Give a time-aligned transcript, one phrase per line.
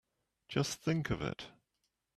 [0.49, 1.45] Just think of it!